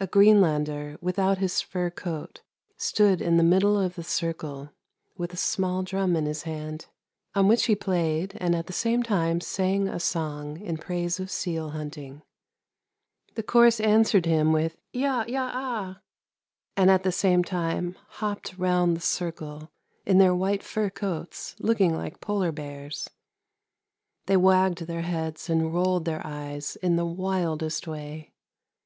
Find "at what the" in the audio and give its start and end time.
16.90-17.06